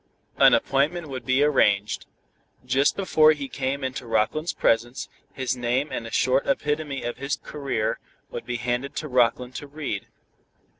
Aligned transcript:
An 0.37 0.55
appointment 0.55 1.09
would 1.09 1.27
be 1.27 1.43
arranged. 1.43 2.07
Just 2.65 2.95
before 2.95 3.33
he 3.33 3.47
came 3.47 3.83
into 3.83 4.07
Rockland's 4.07 4.51
presence, 4.51 5.07
his 5.31 5.55
name 5.55 5.91
and 5.91 6.07
a 6.07 6.11
short 6.11 6.47
epitome 6.47 7.03
of 7.03 7.17
his 7.17 7.35
career 7.35 7.99
would 8.31 8.47
be 8.47 8.55
handed 8.57 8.95
to 8.95 9.07
Rockland 9.07 9.53
to 9.57 9.67
read. 9.67 10.07